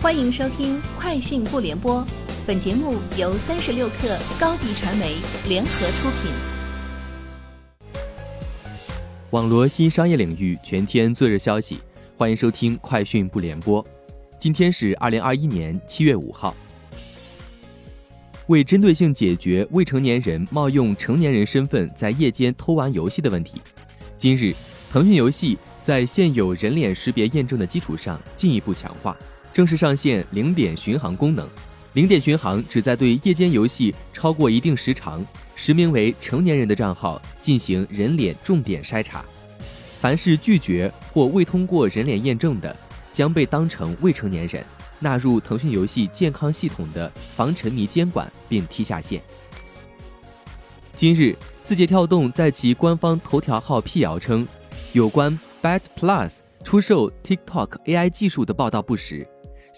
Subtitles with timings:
[0.00, 2.00] 欢迎收听《快讯不联播》，
[2.46, 5.16] 本节目由三十六克高低传媒
[5.48, 6.30] 联合出品。
[9.30, 11.80] 网罗新商业领域全天最热消息，
[12.16, 13.82] 欢迎收听《快讯不联播》。
[14.38, 16.54] 今天是二零二一年七月五号。
[18.46, 23.60] 为针对性解决未成年人冒用成年人身份在夜间偷玩游戏的问题，
[24.16, 24.54] 今日
[24.92, 29.16] 腾讯游戏在现有人脸识别验证的基础上进一步强化，
[29.58, 31.44] 正式上线零点巡航功能。
[31.94, 39.24] 零点巡航旨在对夜间游戏超过一定时长、实名为成年人的账号进行人脸重点筛查，
[40.00, 42.76] 凡是拒绝或未通过人脸验证的，
[43.12, 44.64] 将被当成未成年人。
[45.00, 49.20] 纳入腾讯游戏健康系统的防沉迷监管，并踢下线。
[50.94, 54.46] 今日，字节跳动在其官方头条号辟谣称，
[54.92, 56.30] 有关 Bet Plus
[56.62, 59.26] 出售 TikTok AI 技术的报道不实，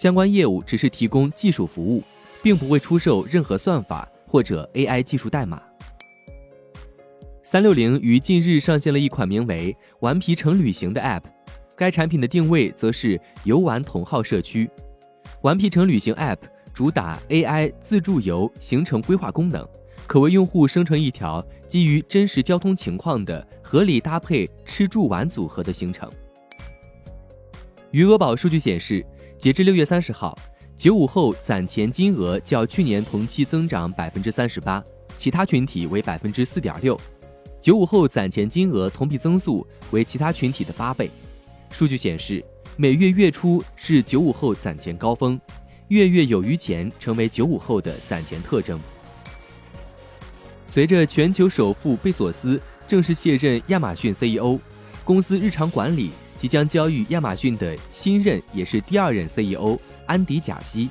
[0.00, 2.02] 相关业务只是提供技术服务，
[2.42, 5.60] 并不会出售任何算法或者 AI 技术代码。
[7.42, 11.24] 三六零于近日上线了一款名为“顽皮城旅行”的 App，
[11.76, 14.70] 该产品的定位则是游玩同号社区。
[15.42, 16.38] 顽皮城旅行 App
[16.72, 19.68] 主打 AI 自助游行程规划功能，
[20.06, 26.10] 可为用户生成一条基于真实交通情况的合理搭配吃住玩组合的行程。
[27.90, 29.04] 余额宝数据显示，
[29.40, 30.38] 截至六月三十号，
[30.76, 34.84] 九五后攒钱金额较去年同期增长百分之三十八，
[35.16, 37.00] 其他群体为百分之四点六。
[37.58, 41.10] 九五后攒钱金额同比增速为其他群体的八倍。
[41.72, 42.44] 数据显示。
[42.76, 45.38] 每月月初是九五后攒钱高峰，
[45.88, 48.78] 月月有余钱成为九五后的攒钱特征。
[50.66, 54.58] 随着全球首富贝索斯正式卸任亚马逊 CEO，
[55.04, 60.88] 公司日常管理即将交予亚马逊的新任也是第二任 CEO 安迪贾西。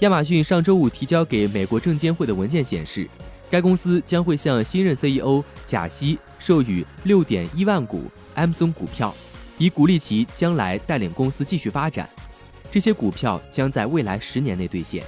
[0.00, 3.08] 亚马逊上周五提交给美国证监会的文件显示，
[3.48, 9.14] 该公司将会向新任 CEO 贾西授予六点一万股 Amazon 股票。
[9.58, 12.10] 以鼓励其将来带领公司继续发展，
[12.72, 15.04] 这些股票将在未来十年内兑现。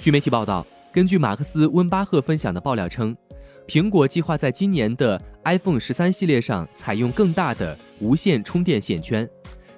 [0.00, 3.14] 据媒体报道，根据马克思温巴赫分享的爆料称，
[3.66, 9.28] 苹果计划在今年的 iPhone 十三系列上采用更大的无线充电线圈，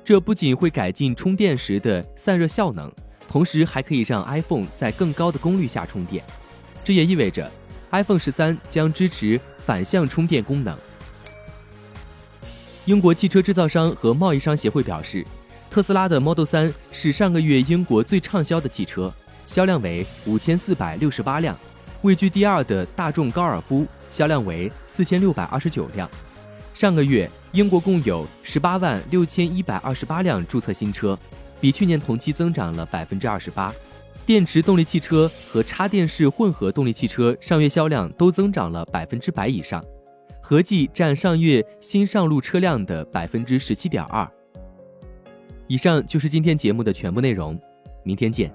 [0.05, 2.91] 这不仅会改进充电时的散热效能，
[3.29, 6.25] 同时还可以让 iPhone 在更高的功率下充电。
[6.85, 7.51] 这也意味着
[7.93, 10.77] iPhone 十三将支持反向充电功能。
[12.87, 15.25] 英国汽车制造商和贸易商协会表示，
[15.71, 19.13] 特斯拉的 Model 3是上个月英国最畅销的汽车，
[19.47, 21.57] 销量为五千四百六十八辆，
[22.07, 26.09] 位居第二的大众高尔夫销量为四千六百二十九辆。
[26.73, 31.19] 上个月，英国共有十八万六千一百二十八辆注册新车，
[31.61, 33.75] 比去年同期增长了百分之二十八。
[34.25, 39.83] 电池动力汽车和插电式混合动力汽车上月销量都增长了百分之百以上。
[40.41, 44.29] 合计占上月新上路车辆的百分之十七点二。
[45.67, 47.61] 以上就是今天节目的全部内容，
[48.05, 48.53] 明天见。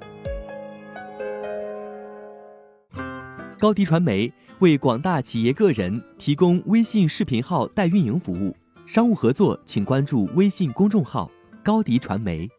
[3.61, 8.57] 高迪传媒为广大企业个人提供微信视频号代运营服务，
[8.87, 11.29] 商务合作请关注微信公众号
[11.63, 12.49] 高迪传媒。